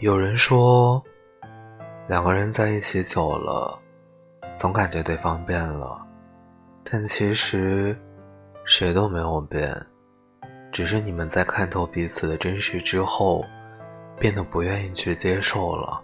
[0.00, 1.02] 有人说，
[2.08, 3.78] 两个人在一起久了，
[4.56, 6.00] 总感觉对方变了，
[6.82, 7.94] 但其实
[8.64, 9.70] 谁都没有变，
[10.72, 13.44] 只是你们在看透彼此的真实之后，
[14.18, 16.02] 变得不愿意去接受了。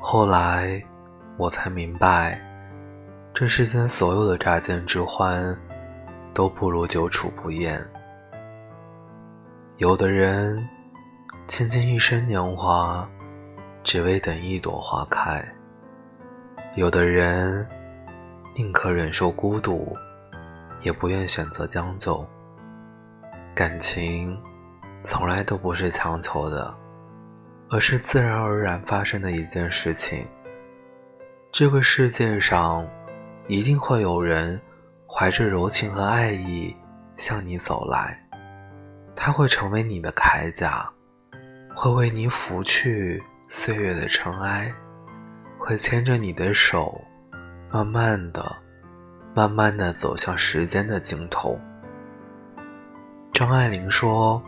[0.00, 0.82] 后来，
[1.36, 2.44] 我才明白，
[3.32, 5.56] 这世间所有的乍见之欢，
[6.34, 7.80] 都不如久处不厌。
[9.76, 10.60] 有的人。
[11.50, 13.10] 倾尽一生年华，
[13.82, 15.44] 只为等一朵花开。
[16.76, 17.66] 有的人
[18.54, 19.92] 宁可忍受孤独，
[20.80, 22.24] 也不愿选择将就。
[23.52, 24.40] 感情
[25.02, 26.72] 从来都不是强求的，
[27.68, 30.24] 而是自然而然发生的一件事情。
[31.50, 32.86] 这个世界上，
[33.48, 34.58] 一定会有人
[35.04, 36.72] 怀着柔情和爱意
[37.16, 38.16] 向你走来，
[39.16, 40.88] 他会成为你的铠甲。
[41.74, 44.72] 会为你拂去岁月的尘埃，
[45.58, 47.02] 会牵着你的手，
[47.70, 48.56] 慢慢的、
[49.34, 51.58] 慢慢的走向时间的尽头。
[53.32, 54.42] 张爱玲说：“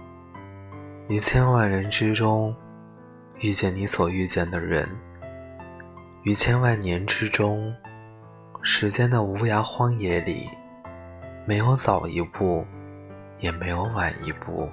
[1.09, 2.55] 于千万人之中，
[3.41, 4.87] 遇见你所遇见的人；
[6.25, 7.75] 于千万年之中，
[8.61, 10.51] 时间的无涯荒野里，
[11.47, 12.67] 没有早一步，
[13.39, 14.69] 也没有晚一步，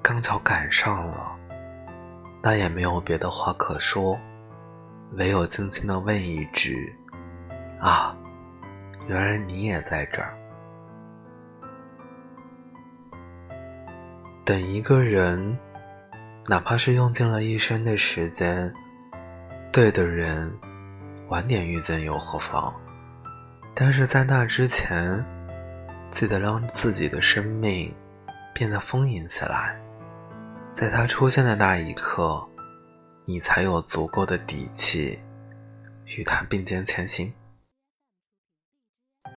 [0.00, 1.36] 刚巧赶上了。”
[2.42, 4.18] 那也没有别的话可说，
[5.12, 6.94] 唯有轻轻的问一句
[7.78, 8.16] ：“啊，
[9.06, 10.34] 原来你也在这儿。”
[14.44, 15.58] 等一个人，
[16.46, 18.72] 哪怕是用尽了一生的时间，
[19.70, 20.50] 对的人，
[21.28, 22.74] 晚点遇见又何妨？
[23.74, 25.24] 但是在那之前，
[26.10, 27.94] 记得让自己的生命
[28.54, 29.78] 变得丰盈起来。
[30.80, 32.42] 在他出现的那一刻，
[33.26, 35.18] 你才有足够的底气
[36.06, 37.30] 与他并肩前行。